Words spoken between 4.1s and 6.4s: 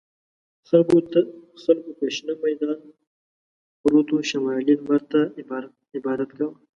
شمالي لمر ته عبادت